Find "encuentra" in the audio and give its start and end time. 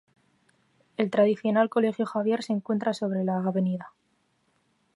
2.53-2.91